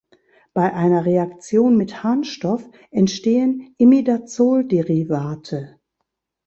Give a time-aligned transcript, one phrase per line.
[0.55, 5.79] Bei einer Reaktion mit Harnstoff entstehen Imidazol-Derivate.